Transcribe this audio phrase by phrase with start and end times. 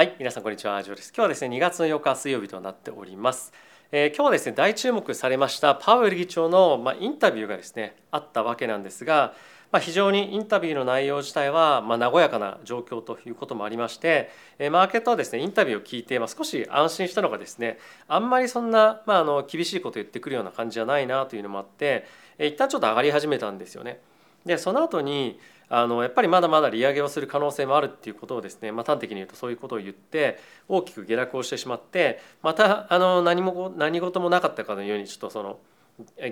[0.00, 1.12] はい、皆さんこんにちは、ジョーです。
[1.14, 3.52] 今日はですね、2月の8日水曜日となっております。
[3.92, 9.34] えー今日はですね、大注目されましたパウエル議長のまあインタビューがですね、あったわけなんですが、
[9.70, 17.78] まあ、非常にインタビューの内容自体はまあ和やかな状況ということもありまして、えーマーケットはですね、インタビューを聞いてまあ少し安心したのがですね、
[18.08, 22.06] あんまりそんなまああの厳しいことを言ってくるような感じじゃないなというのもあって、
[22.38, 24.00] えー一旦ちょっと上がり始めたんですよね。
[24.46, 25.38] でその後に
[25.72, 30.38] あのやっぱりまだまだ利上げをする可能性もあるっていうことをですね、まあ、端的に言うとそういうことを言って
[30.68, 35.60] 大きく下落をしてしまってまたあの何も何事もなかったかのようにちょっとその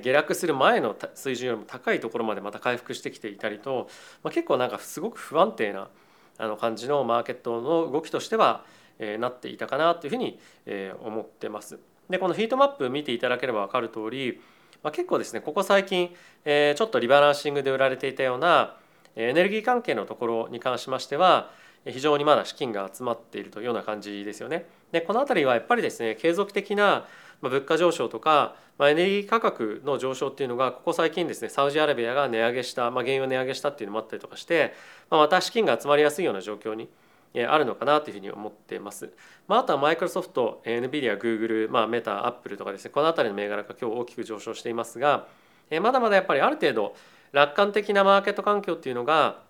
[0.02, 3.88] 下落する前の水準よりも高いところまでまた回復してきていたりと、
[4.24, 5.88] まあ、結構なんかすごく不安定な
[6.38, 8.64] あの感じのマーケットの動きとしては、
[8.98, 11.78] えーなっていたかなというふうに、えー思ってます。
[12.10, 14.40] でこのヒートマップ見ていただければ分かる通り、
[14.82, 18.76] まあ、結構ですねここ最近、えーちょっとリバランシングで売られていたような
[19.18, 21.50] エネルギー関係のところに関しましては
[21.84, 24.66] 非常にまだ資金が集まっているというような感じですよね。
[24.92, 27.06] でこの辺りはやっぱりですね継続的な
[27.42, 34.74] 物価上昇とか、まあ、エネルギー価格の上昇っていうのがここ最近ですねサウジアラビアが値上げした、まあ、原油を値上げしたっていうのもあったりとかして、
[35.10, 36.88] まあ、また資金が集まりやすいような状況に
[37.48, 39.12] あるのかなというふうに思ってます。
[39.46, 45.26] まあ、あとはマイクロソフト、NVIDIA、Google、まあ、メタ、アップルとかですねこの辺りの銘柄が今日大きく上昇していますが、
[45.82, 46.94] まだまだやっぱりある程度
[47.32, 49.42] 楽観的なマーケット環境っていうのが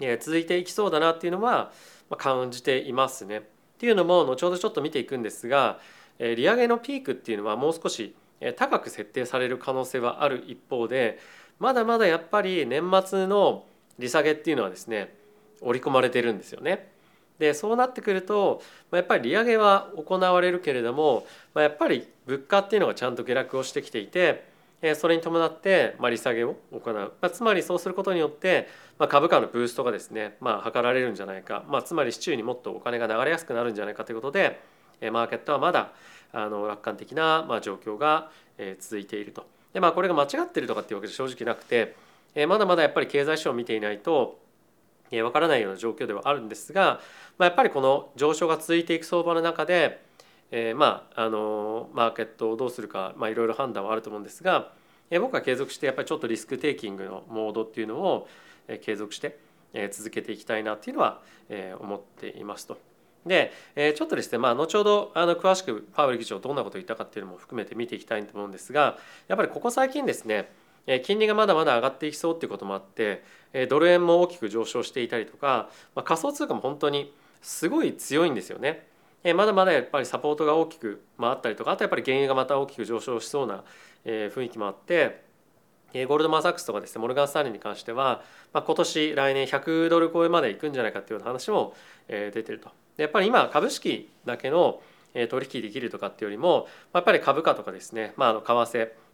[0.00, 1.72] えー続いていきそうだなっていうのは
[2.18, 3.38] 感じていますね。
[3.38, 3.42] っ
[3.78, 5.78] ていうのも後ほどちょっと見ていくんですが
[6.18, 8.14] 利上げのピークっていうのはもう少し
[8.56, 11.18] 高く設定される可能性はある一方で
[11.58, 13.64] まだまだやっぱり年末の
[13.98, 15.14] 利下げっていうのはですね
[15.60, 16.90] 織り込まれてるんですよね。
[17.38, 24.55] でそうなってくるとやっぱり利上げは行われるけれどもやっぱり物価っていうのがちゃんと下落をしてきていて
[24.94, 34.60] それに伴ってま利下げを行う、まあ、つまりそうすることによってま株価のブーストがですねまあ図られるんじゃないか、まあ、つまり市中にもっとお金が流れやすくなるんじゃないかということで
[35.12, 35.92] マーケットはまだ
[36.32, 39.46] あの楽観的なま状況がえ続いていると。
[39.72, 41.94] でまあこれが間違ってるとかっていうわけじゃ正直なくて
[42.34, 44.38] えまだまだやっぱり経済指標を見ていないと
[45.10, 47.00] えーわからないような状況ではあるんですが、
[47.38, 50.02] まあ、やっぱりこの上昇が続いていく相場の中で、
[50.50, 54.72] えーまああのマーケットをどうするか、まあ、いろいろ判断はあると思うんですが、
[55.10, 58.28] えー僕は継続してやっぱりちょっとリスクテイキングのモードっていうのを、
[58.68, 59.38] えー継続して、
[59.72, 62.78] えー続けていきたいなっていうのは、えー思っていますと。
[63.24, 70.48] で、えーちょっとですね、まあ、後ほどあの詳しくパウエル議長どんなことを言ったかっていうのも含めて見ていきたいと思うんですがやっぱりここ最近ですね
[71.04, 73.24] 金利がまだまだ上がっていきそうっていうこともあって
[73.68, 78.86] ドル円も大きく上昇していたりとか、まあ、仮想通貨も本当にすごい強いんですよね。
[79.28, 83.64] えまだまだやっぱりサポートが大きくまあったりとかあとやっぱり原油がまた大きく上昇しそうな
[84.04, 85.24] え雰囲気もあって
[85.92, 88.22] えゴールドマン・サックスとかですねモルガン・スタンレーに関しては、
[88.52, 91.74] まあ、今年来年100ドル超えまでいくんじゃないかっていうような話も
[92.06, 92.70] え出てると。
[92.96, 94.80] でやっぱり今株式だけの
[95.12, 98.46] え取引できるとかっていうよりもまやっぱり株価とかですね、まあ、あの為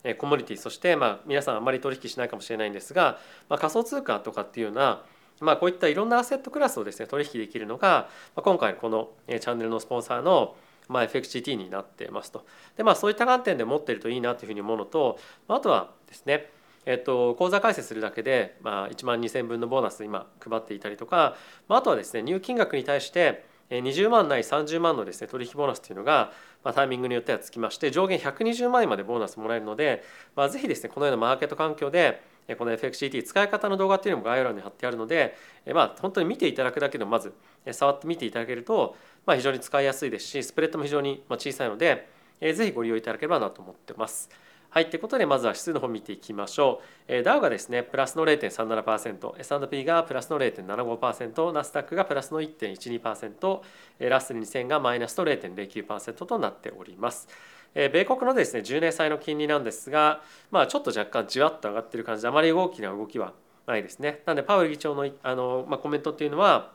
[0.02, 3.18] 替コモディティそしてま皆さんあんまり取引しないかもしれないんですが、
[3.48, 5.02] まあ、仮想通貨とかっていうような
[5.40, 10.56] まあ、こういったいろんなアセットクラスをですね取引できるのが、今回このチャンネルのスポンサーの
[10.88, 12.44] まあ FXGT になってますと。
[12.76, 16.50] でまあそういった観点で持ってるといいなというふうに思うのとあとはですね
[16.84, 21.36] えっと、口座開設するだけで、まあ、1万2,000分のボーナス今配っていたりとか、
[21.68, 26.32] まあ、あとはですね入金額に対して20万ない30万のですね取引ボーナスというのが、
[26.64, 30.02] まあ、タイミングによってはつきまして上限120万円までボーナスもらえるので、
[30.34, 32.20] まあ、ぜひですねこのようなマーケット環境で
[32.58, 35.36] この FXCT 使い方の動画っていうのも概要欄に貼ってあるので、
[35.72, 37.32] まあ本当に見ていただくだけでもまず
[37.70, 42.08] 触ってみていただけると、まあ、非常に使いやすいですしスプレッドも非常に小さいので、
[42.40, 44.28] えーぜひご利用いただければなと思ってます。
[44.72, 46.84] はい、ということでまずは指数の方見ていきましょう。
[47.06, 53.60] えーダウがですねプラスの0.37%、S&P がプラスの0.75%、ナスダックがプラスの1.12%、
[53.98, 57.28] えーラッセル2000がマイナスの0.09%となっております。
[57.74, 63.34] えー米国のですね10年債の金利なんですが、まあ、ちょっと若干じわっと上がっている感じであまり大きな動きは
[63.66, 64.22] ないですね。
[64.24, 66.72] なのでパウエル議長のあの、まあ、コメントっていうのは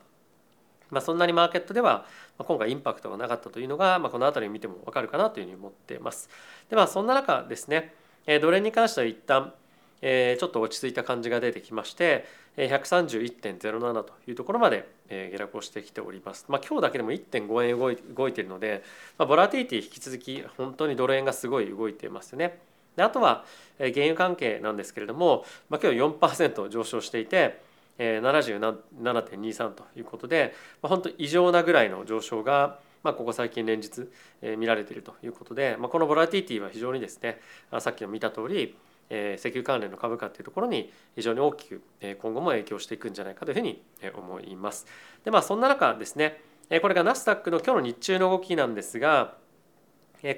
[0.90, 2.06] まあ、そんなにマーケットでは
[2.38, 6.28] 今回インパクトがなかったというのが、まあ、この辺りを見ても分かるかなというふうに思っています。
[6.70, 7.94] でまあそんな中ですね
[8.26, 9.52] えードル円に関しては一旦
[10.00, 12.24] えちょっと落ち着いた感じが出てきまして
[12.56, 16.44] 131.07というところまで下落をしてきております。
[16.48, 18.82] まあ、今日だけでも1.5円動い動いているので、
[19.16, 22.58] まあ、ボラティティ引き続き本当にドル円がすごい動いていますよね。
[22.96, 23.44] であとは
[23.78, 27.60] 原油関係なんですけれども、まあ、今日4%上昇していて
[27.98, 34.08] 77.23ということで、まあ、本当異常なぐらいの上昇が、まあ、ここ最近連日、
[34.56, 37.40] 見られているということで、まあ、このボラティティは非常にですね
[37.80, 38.76] さっきの見た通り、
[39.10, 41.82] えー石油関連の株価というところに非常に大きく
[42.20, 43.82] 今後も影響していくんじゃないかというふうに
[44.14, 44.86] 思います。
[45.24, 46.40] でまあそんな中ですね
[46.82, 49.34] これがナスダックの今日の日中の動きなんですが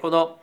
[0.01, 0.41] この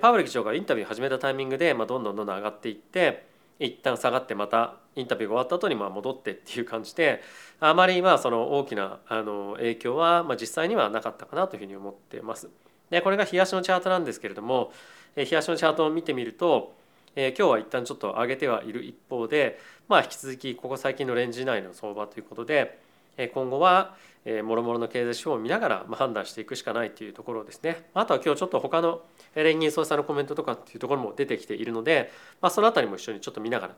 [0.00, 3.26] パウエル議長がインタビューを始めたタイミングでどんどんどんどん上がっていって
[3.58, 7.22] 一旦下がってまたインタビューが終わった後にま戻ってっていう感じで
[7.60, 12.48] あまりまあその大きなあの影響はま実際にはなかったかなというふうに思ってます。
[12.90, 14.72] でこれが冷やしのチャートなんですけれども
[15.16, 16.74] 冷やしのチャートを見てみると
[17.16, 19.58] え今日は一旦ちょっと上げてはいる一方で、
[19.88, 22.78] まあ、引き続きここ最近のレンジ内の相場ということで
[23.26, 23.96] 今後は
[24.44, 27.88] もろもろの経済指標を見ながら判断していくしかないというところですね。
[27.94, 29.02] あとは今日ちょっと他の
[29.34, 33.70] 連銀総裁のコメントとかっていうところも出てきているので、まあ、その辺りも一緒にちょっと見なが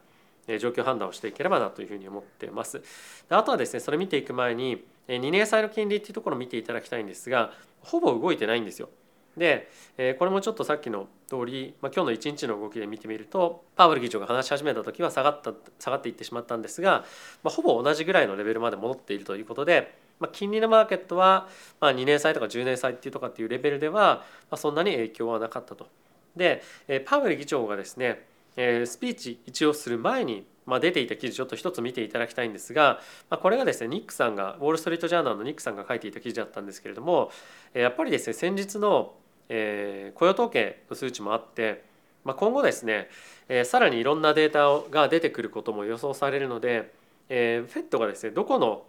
[0.48, 2.82] ら状況判断をしていければなというふうに思ってます。
[3.28, 8.88] あとはですねそれ見ていく前に2年債の金利っていうところを見ていただきたいんですがほぼ動いてないんですよ。
[9.36, 9.68] で
[10.18, 17.04] これもちょっとさっきの通り、まあ、今日の一日の動きで見てみるとパウエル議長が話し始めた時は下がった下がっていってしまったんですが、
[17.42, 21.48] まあ、ほぼ同じぐらいのレベルまで戻っているということで、まあ、金利のマーケットは、
[21.80, 25.88] まあ、2年債とか10年債っていうとかっていうレベルでは、まあ、そんなに影響はなかったと。
[26.36, 26.62] で
[27.06, 28.24] パウエル議長がですね
[28.56, 37.32] スピーチ一応する前にまあ、出ていた記事ちょっと一つ見ていただきたいんですが、まあ、これがですねニックさんがウォール・ストリート・ジャーナルのニックさんが書いていた記事だったんですけれども
[37.74, 39.14] やっぱりですね先日の
[39.52, 41.82] えー、雇用統計の数値もあって、
[42.24, 43.08] まあ、今後ですね、
[43.48, 46.92] えー、さらにいろんなデータが出てくることも予想されるので、
[47.28, 48.84] えー、フェットがですねどこの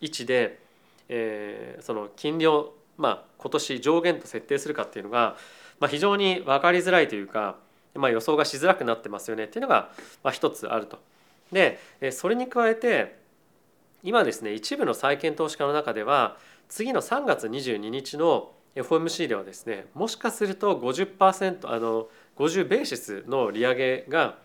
[0.00, 0.58] 位置で、
[1.08, 5.36] えー、その金利を、まあ、今年上限と設定するかっていうのが、
[5.78, 7.56] まあ、非常に分かりづらいというか、
[7.94, 9.92] まあ、予想がしづらくなってますよねっていうのが、
[10.24, 10.98] まあ、一つあると。
[11.52, 11.78] で
[12.10, 13.16] それに加えて
[14.02, 16.36] 今ですね一部の債券投資家の中では
[16.68, 24.36] 次の3月22日の FOMC ではですねもしかすると50%あの50ベーシスの利上げが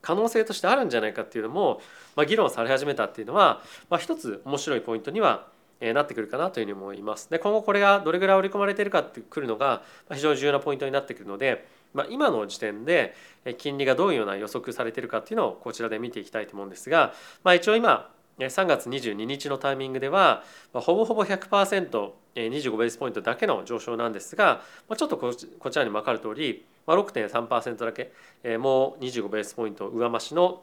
[0.00, 1.80] 可能性としてあるんじゃないかっていうのも、
[2.14, 5.46] まあ、議論され始めたっていうのは、まあ、一つ面白いポイントには
[5.80, 7.30] なってくるかなというふうに思います。
[7.30, 9.82] で今後これがどれぐらい織り込まれているかってくるのが
[10.12, 13.14] 非常に重要なポイントになってくるので、まあ、今の時点で
[13.58, 20.42] 金利がどういうような予測されているかっていうのをこちらで見ていきたいと思うんですが、まあ、一応今3月22日のタイミングでは
[20.72, 24.62] ほぼほぼ100% 25ベースポイントだけの上昇なんですが
[24.96, 25.46] ちょっとこち
[25.78, 28.12] らにも分かる通り6.3%だけ
[28.58, 30.62] もう25ベースポイント上増しの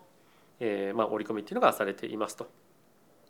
[0.94, 2.48] まあ織り込みっていうのがされていますと。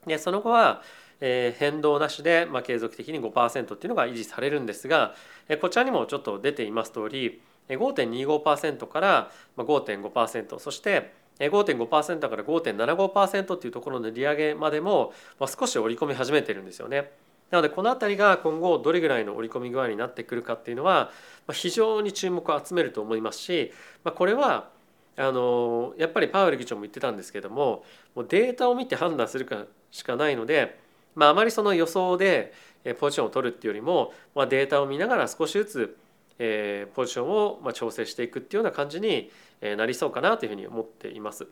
[0.05, 0.81] でその後は
[1.19, 5.13] 変動なしでまあ継続的に5%っていうのが維持されるんですが
[5.61, 17.11] こちらにもちょっと出ています通り5.25%から5.5%そして5.5%から5.75%っていうところの利上げまでも少し織り込み始めてるんですよね。
[17.51, 21.11] なのでこの辺りが今後どれぐらいの織り込み具合になってくるかっていうのは
[21.51, 23.71] 非常に注目を集めると思いますし
[24.15, 24.69] これは
[25.17, 27.83] あのやっぱりパウエル議長も言ってたんですけども
[28.15, 30.79] もうデータを見て判断するかしかないので、
[31.15, 32.53] まあ、まりその予想で
[32.99, 35.97] ポジションを取るっていうよりも、ま、データを見ながら少しずつ
[36.43, 39.29] え、ポジションをま調整していくっていうような感じに
[39.61, 41.47] なりそうかなというふうに思っています。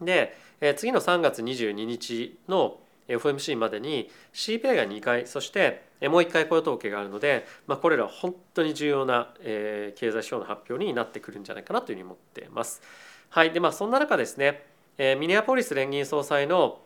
[0.00, 0.34] で
[0.76, 2.78] 次の3月22日の
[3.18, 12.80] FOMC までに CPI が2回そしてもう1回雇用統計があるので、まあ、これらは本当に重要な経済指標の発表になってくるんじゃないかなというふうに思っています。
[13.28, 14.64] はいでまあ、そんな中ですね
[15.18, 16.80] ミネアポリス連銀総裁の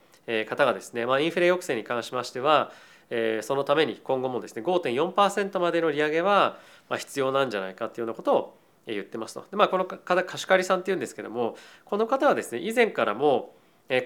[0.49, 2.73] 方がですね、まあ、インフレ抑制に関しましては
[3.43, 6.58] そのために今後もですね5.4%までの利上げは、
[6.91, 8.56] 必要なんじゃないかっていうようなことを
[8.87, 9.46] 言ってますと。
[9.51, 13.55] でまあ、この方貸し借りさんっていうんですけどもこの方はですね以前からも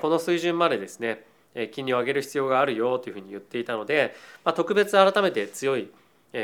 [0.01, 1.25] この水準までですね
[1.73, 4.15] 金利を上げる必要があるよというふうに言っていたので、
[4.45, 5.91] まあ、特別改めて強い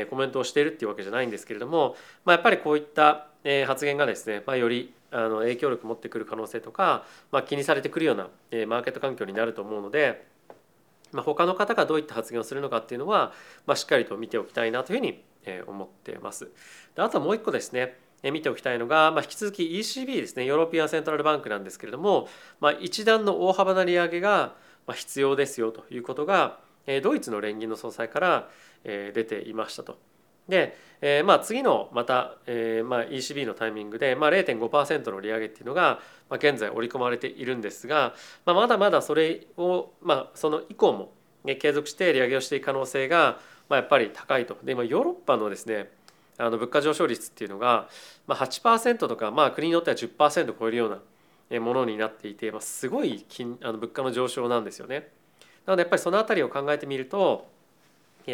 [0.09, 1.95] コメントをしているっていうわけじゃないんですけれども、
[2.25, 3.27] まあ、やっぱりこういった
[3.67, 8.27] 発言がですね、まあ、よりあの影響力を持ってくる可能性とか、まあ、気にされてくるような
[8.65, 10.25] マーケット環境になると思うので、
[11.11, 13.31] まあ、他の方がどういった発言をするのかっていうのは、
[13.65, 15.23] まあ、しっかりと見ておきたいなというふうに
[15.67, 16.49] 思っています。
[16.95, 22.27] であとはもう一個ですね見ておきたいのが、まあ、引き続き ECB ですね European Central Bank なんですけれども、
[22.59, 24.55] まあ、一段の大幅な利上げが
[24.93, 26.59] 必要ですよということが
[27.01, 28.49] ドイツの連銀の総裁から
[28.83, 29.97] 出ていましたと。
[30.47, 35.99] で、え、まあ次のまた、えーまあ、ECB のタイミングで、まあ、0.5%の利上げっていうのが、
[36.29, 38.13] まあ、現在織り込まれているんですが、
[38.45, 41.11] まあ、まだまだそれを、まあ、その以降も
[41.43, 43.39] ね継続して利上げをしていく可能性が、
[43.69, 44.57] まあ、やっぱり高いと。
[44.63, 45.89] で今ヨーロッパのですね
[46.37, 47.87] あの物価上昇率っていうのが、
[48.27, 50.99] まあ、8%とか、まあ、国によっては10%を超えるような
[51.51, 55.09] ものになっていて、まあ、すごい金あの物価の上昇なんですよね。
[55.65, 57.47] なのでやっぱりその辺りを考えてみると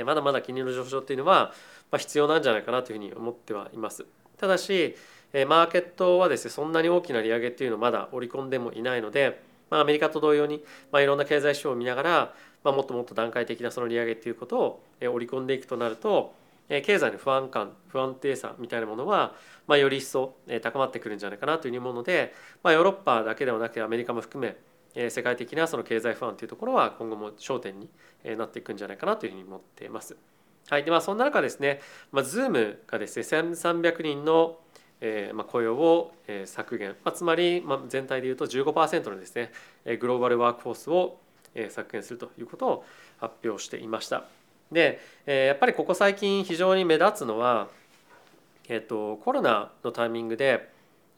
[0.05, 1.53] まだまだ金利の上昇っていうのは
[1.97, 4.05] 必要なんじゃないかなというふうに思ってはいます。
[4.37, 4.95] ただし
[5.47, 16.33] マーケットはですねそんなに大きな利上げっていうのをまだ織り込んでもいないので、まあ、アメリカと同様に、まあ、いろんな経済指標を見ながら、まあ、もっともっと段階的なその利上げっていうことを織り込んでいくとなると
[16.79, 19.35] 経済の不安感不安定さみたいなものは、
[19.67, 24.41] まあ、より一層高まってくるんじゃないかなというふうに思うので、まあ、ヨーロッパだけではなくてアメリカも含
[24.93, 27.89] め世界的なその経済不安というところは今後も焦点に
[28.37, 30.15] なっていくんじゃないかなというふうに思っています。
[30.69, 34.57] はいでまあ、そんな中ですね、まあ、Zoom がですね1300人の
[35.03, 39.51] えーまあ、雇用を、え、削減、まあ、つまり、まあ、全体でいうと15%のですね
[39.97, 41.17] グローバルワークフォースを、
[41.55, 42.85] え、削減するということを
[43.19, 44.25] 発表していました。
[44.71, 47.67] で、えー、やっぱりここ最近非常に目立つのは、
[48.69, 50.69] えーと、コロナのタイミングで、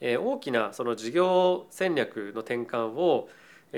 [0.02, 3.30] えー、大きなその事業戦略の転換を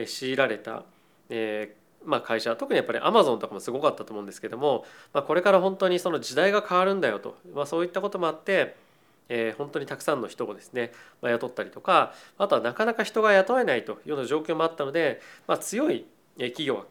[0.06, 0.84] 強いられた、
[1.30, 8.76] えーまあ、会社特にやっぱりアマゾンとかもすごかったと思うんですけども、まあ、これから本当にその時代が変わるんだよと、まあ、そういったこともあって、
[9.28, 10.92] えー、本当にたくさんの人をですね、
[11.22, 16.06] まあ、雇ったりとかあとはなかなか人が雇えないというような状況もあったので、まあ、強い
[16.38, 16.86] 企業は囲い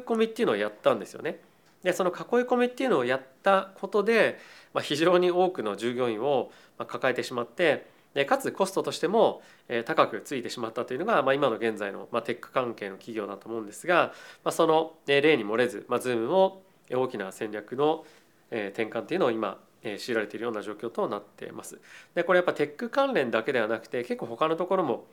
[0.00, 1.40] 込みっていうのをやったんですよね。
[1.82, 4.38] でその囲い込みっていうのをやったことで、
[4.74, 9.40] まあ、非常に多くの従業員を抱えてしまってでかつコストとしても
[9.86, 14.12] 高くついてしまったというのが、まあ、今の現在の、まあ、テック関係の企業だと思うんですが、
[14.44, 18.04] まあ、その例に漏れず、まあ、Zoom を大きな戦略の
[18.50, 21.80] 転換っていうのを今強いられているような状況となっています。
[22.14, 25.06] でこれやっぱテック関連だけではなくて結構他のところも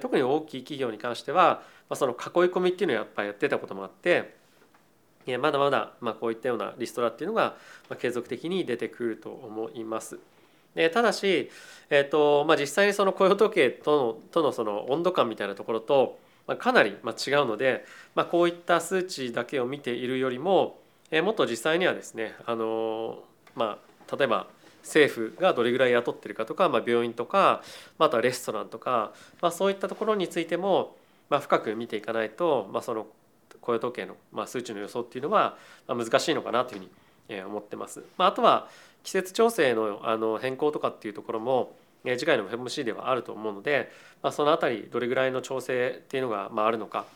[0.00, 2.18] 特に大きい企業に関しては、まあ、その囲い
[2.52, 4.41] 込みっていうのをやっぱやってたこともあって
[5.40, 7.56] まだまだまあこういったようなリストラっていうのが
[7.98, 10.18] 継続的に出てくると思います。
[10.74, 11.50] でただし、
[11.90, 20.78] えーとまあ、実際にその雇用統計とのとのその温度感みたいなところと、まあ、かなりまあ違うので、まあ、こういった数値だけを見ているよりも、
[21.10, 23.22] えー、もっと実際にはですねあの、
[23.54, 24.46] まあ、例えば
[24.82, 27.62] 政府がどれぐらい雇ってるかとか、まあ、病院とか、
[27.98, 30.96] まあ、あとはレストランとか、まあ、そういったところについても、
[31.30, 33.06] まあ、深く見ていかないと、まあ、その
[33.62, 35.56] 雇用統計の、まあ、数値の予想っていうのは
[35.88, 38.02] 難しいのかなというふうに思ってます。
[38.18, 38.68] まあ、あとは
[39.02, 43.90] 季節調整のあの変更とかっていうところも次回の FMC ではあると思うので、
[44.22, 47.06] まあ、その辺りどれぐらいの調整っていうのがまああるのか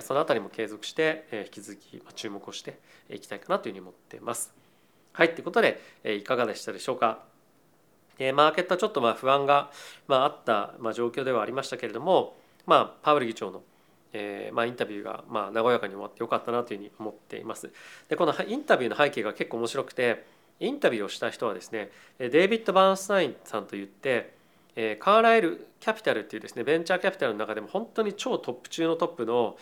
[0.00, 2.78] その辺りも継続して引き続き注目をして
[3.10, 4.52] いきたいかなというふうに思ってます。
[5.12, 7.20] はいということでいかがでしたでしょうか。
[8.34, 9.70] マーケットはちょっとまあ不安が
[10.08, 13.62] あった状況ではありましたけれども、まあ、パウエル議長の
[14.12, 17.70] えーまあ、インタビューがまあ和やかに終わってよかったなというふうに思っています。
[18.08, 20.24] でこのインタビューの背景が結構面白くて
[20.60, 24.34] インタビューをした人はですねデイビッド・バーンスタインさんといって
[25.00, 29.56] カーライル・キャピタルっていうですねベンチャーキャピタルの中でも本当に超トップ中のトップの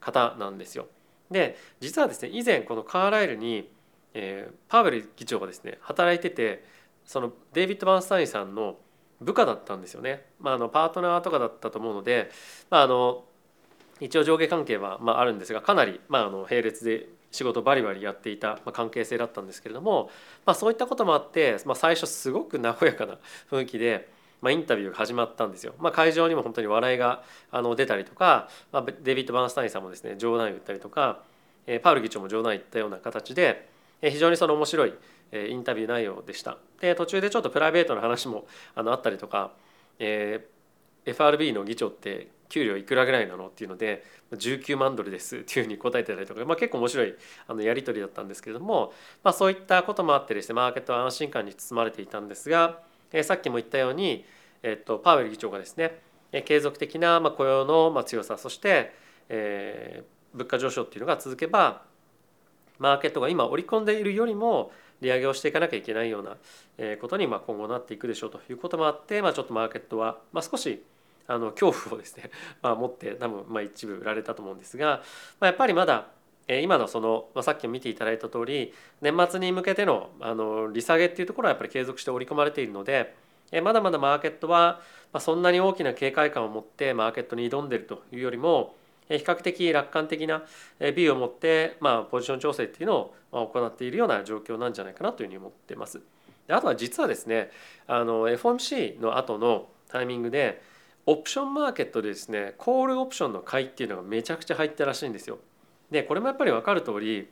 [0.00, 0.86] 方なんですよ。
[1.30, 3.68] で実はですね以前このカーライルに
[4.68, 6.64] パウエル議長がですね働いてて
[7.04, 8.76] そのデイビッド・バーンスタインさんの
[9.20, 10.24] 部下だったんですよね。
[10.40, 12.30] まあ、あのパートナーとかだったと思うので、
[12.70, 13.24] まあ、あの
[14.00, 20.10] 一応上下関係はまああるんですがかなりまああの並列で仕事バリバリやっていた関係性だったんですけれども、
[20.44, 23.18] まあ、そういったこともあって、まあ、最初すごく和やかな
[23.50, 24.08] 雰囲気で、
[24.40, 25.74] まあ、インタビューが始まったんですよ。
[25.78, 31.20] まあ、会場にも本当に笑いがあの出たりとか、まあ、デビッド・バーンスタインさんもですね冗談言ったりとか
[31.82, 33.68] パウル議長も冗談言ったような形で
[34.00, 34.94] 非常にその面白い
[35.32, 36.58] インタビュー内容でした。
[36.80, 39.52] で途中でちょっとプライベートの話もあのあったりとか、
[39.98, 47.14] えー、FRB の議長って給料いくらぐらいなのっていうので19万ドルですっていうふうに答えてたりとか、まあ、結構面白い
[47.48, 48.92] あのやり取りだったんですけれども、
[49.22, 52.80] まあ、そういったこともあってですねマーケットは安心感に包まれていたんですが、
[53.12, 54.24] えー、さっきも言ったように、
[54.62, 56.00] えー、とパウエル議長がですね
[56.44, 58.92] 継続的な雇用の強さそして、
[59.28, 61.82] えー、物価上昇っていうのが続けば
[62.78, 66.36] マーケットが今織り込んでいるよりも利上げをしていかなきゃいけないような
[66.96, 70.82] ことに今後なっていくでしょうということもあって、まあ、ちょっとマーケットは、まあ、少し
[71.28, 72.30] あの恐怖をですね、
[72.62, 75.02] まあ、持って多分まあ一部売られたと思うんですが、
[75.40, 76.06] まあ、やっぱりまだ
[76.48, 83.14] 今のその、まあ、さっきも見ていただいた通り年末に向けてのあの利下げっていうところはやっぱり継続して織り込まれているので
[83.62, 84.80] まだまだマーケットは
[85.18, 88.76] そんなに大きな警戒感を持ってマーケットに挑んでいるというよりも
[89.08, 90.44] 比較的楽観的な
[90.94, 96.00] 美を持って、まあ、ポジション調整っていうのを行っているような状況なんじゃないかなというふうに思ってます。
[96.46, 97.50] であとは実はですね
[97.86, 100.62] あの FOMC の後のタイミングで
[101.06, 105.38] オプションマーケットでですねコールオプションの買いっていうのがめちゃくちゃ入ったらしいんですよ。
[105.90, 107.28] でこれもやっぱり分かる通り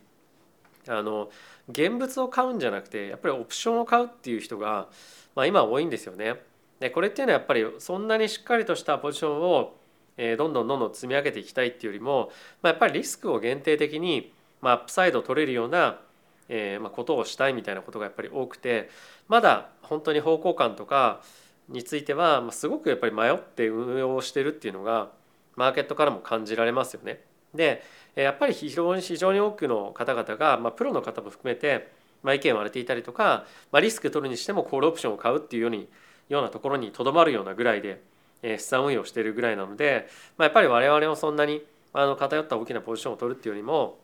[0.89, 1.31] あの
[1.69, 4.89] 現物を買うんじゃなくてやっぱりオプションを買うっていう人が、
[5.35, 6.35] まあ、今多いんですよね。
[6.79, 9.75] でこれっていうのはやっぱりそんなにしっかりとしたポジションを
[10.17, 12.31] えどんどんどんどん積み上げていきたいっていうよりも、
[12.63, 16.01] まあ、やっぱりリスクを限定的に、まあ、アップサイドを取れるような、
[16.49, 18.91] えーまあ、ことをしたいみたいなことがやっぱり多くて
[19.29, 21.23] まだ本当に方向感とか
[21.69, 25.11] については、まあ、すごくやっぱり迷って運用をしてるっていうのが
[25.57, 27.21] マーケットからも感じられますよね。
[27.55, 27.83] で
[28.15, 31.91] やっぱり非常に非常に多くの方々が、まあ、プロの方も含めて、
[32.23, 35.89] まあ、意見を割れていたりとか、まあ、リスク取るにしてもコールオプションを買うっていうように
[36.29, 38.01] ようなところにとどまるようなぐらいで、
[38.45, 43.99] 資産運用しているぐらいなので、まあ、やっぱり我々もそんなにあの偏った大きなポジションを取るっていうよりも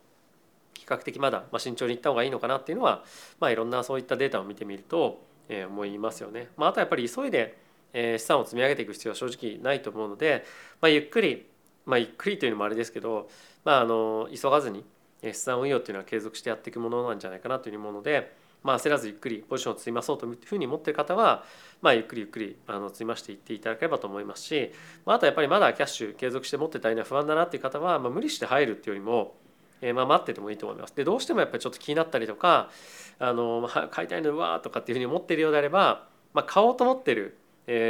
[0.75, 3.04] 比較的まだ、ま、慎重にいった方がいいのかなっていうのは、
[3.38, 6.49] まあ、いろんなそういったデータを見てみると、え、思いますよね。
[6.56, 7.59] まあ、あとやっぱり急いで、
[7.92, 10.44] え、資産を積み上げていく必要は正直ないと思うので、
[10.80, 11.47] まあ、ゆっくり、
[11.85, 13.28] まあ、ゆっくりというのもあれですけど、
[13.64, 14.85] まあ、あの急がずに
[15.23, 18.32] 資産運用っていうのは継続してやっていくものなんじゃないかなというふうに思うので、
[18.62, 21.45] まあ、焦らずゆっくりポジションを積みまそうというふうに思っている方は、
[21.81, 24.73] まあ、ゆっくりゆっくりあの積みましていっていただければと思いますし、
[25.07, 29.35] まあ、あとやっぱりまだキャッシュ継続して持ってたいのは不安だなっていう方は、まあ、無理して入るっていうよりも、
[29.81, 30.95] えー、まあ待っててもいいと思います。
[30.95, 32.71] でどうしてもやっぱりちょっと気になったりとか
[33.19, 37.37] あの、まあ、買いたいのうわーとかっていうふうに思っているようであれば、まあ、買おうと思ってる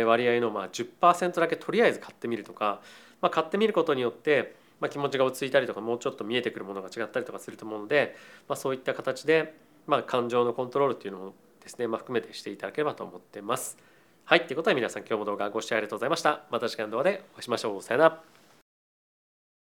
[0.07, 2.81] 割合のまあ10%だけとりあえず買ってみるとか、
[3.21, 8.17] まあ、買ってみることによってまあ、気持ちが落ち着いたりとかもうちょっと見えてくるものが違ったりとかすると思うので、
[8.49, 9.55] まあ、そういった形で、
[9.91, 13.77] まあ、感情のコントロールっていうのもですね、まあ、含めてしていただければと思ってます。
[14.25, 16.45] はい、ということで皆さん今日も動画ご視聴ありがとうございました。
[16.51, 17.83] また次回の動画でお会いしましょう。
[17.83, 18.40] さよなら。